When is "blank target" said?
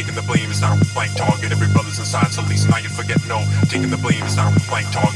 0.94-1.52, 4.68-5.09